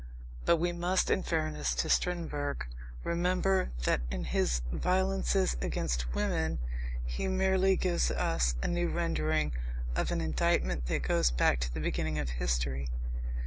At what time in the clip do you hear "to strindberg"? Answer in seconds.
1.75-2.65